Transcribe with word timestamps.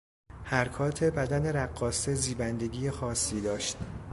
حرکات 0.43 1.03
بدن 1.03 1.45
رقاصه 1.45 2.13
زیبندگی 2.13 2.91
خاصی 2.91 3.41
داشت. 3.41 3.77